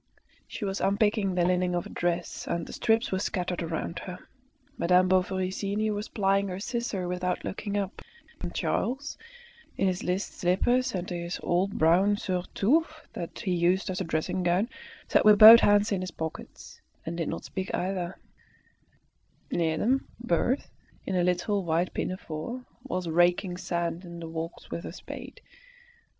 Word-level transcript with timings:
She 0.47 0.65
was 0.65 0.81
unpicking 0.81 1.35
the 1.35 1.45
lining 1.45 1.75
of 1.75 1.85
a 1.85 1.89
dress, 1.89 2.47
and 2.47 2.65
the 2.65 2.73
strips 2.73 3.11
were 3.11 3.19
scattered 3.19 3.61
around 3.61 3.99
her. 3.99 4.17
Madame 4.75 5.07
Bovary 5.07 5.51
senior 5.51 5.93
was 5.93 6.09
plying 6.09 6.47
her 6.47 6.59
scissor 6.59 7.07
without 7.07 7.43
looking 7.45 7.77
up, 7.77 8.01
and 8.39 8.51
Charles, 8.51 9.15
in 9.77 9.85
his 9.87 10.01
list 10.03 10.39
slippers 10.39 10.95
and 10.95 11.07
his 11.07 11.39
old 11.43 11.77
brown 11.77 12.17
surtout 12.17 12.87
that 13.13 13.37
he 13.41 13.51
used 13.53 13.91
as 13.91 14.01
a 14.01 14.03
dressing 14.03 14.41
gown, 14.41 14.69
sat 15.07 15.23
with 15.23 15.37
both 15.37 15.59
hands 15.59 15.91
in 15.91 16.01
his 16.01 16.09
pockets, 16.09 16.81
and 17.05 17.15
did 17.17 17.29
not 17.29 17.45
speak 17.45 17.71
either; 17.75 18.17
near 19.51 19.77
them 19.77 20.07
Berthe, 20.19 20.65
in 21.05 21.15
a 21.15 21.23
little 21.23 21.63
white 21.63 21.93
pinafore, 21.93 22.65
was 22.85 23.07
raking 23.07 23.55
sand 23.55 24.03
in 24.03 24.19
the 24.19 24.27
walks 24.27 24.71
with 24.71 24.83
her 24.83 24.91
spade. 24.91 25.41